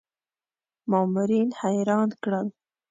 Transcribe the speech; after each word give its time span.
مامورین 0.89 1.49
حیران 1.59 2.09
کړل. 2.23 2.47